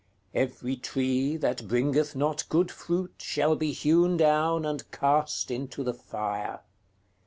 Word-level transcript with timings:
"Every 0.33 0.77
tree 0.77 1.37
that 1.37 1.67
bringeth 1.67 2.15
not 2.15 2.41
forth 2.41 2.49
good 2.49 2.71
fruit 2.71 3.13
shall 3.19 3.55
be 3.55 3.71
hewn 3.71 4.17
down, 4.17 4.65
and 4.65 4.89
cast 4.89 5.51
into 5.51 5.83
the 5.83 5.93
fire." 5.93 6.61